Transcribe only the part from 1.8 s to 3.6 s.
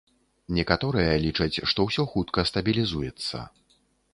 ўсё хутка стабілізуецца.